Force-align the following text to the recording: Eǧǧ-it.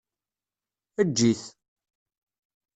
Eǧǧ-it. 1.01 1.43